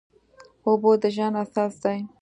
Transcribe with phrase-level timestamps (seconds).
[0.67, 1.99] اوبه د ژوند اساس دي.